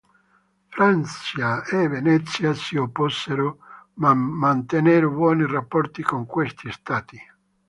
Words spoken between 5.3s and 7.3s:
rapporti con questi stati.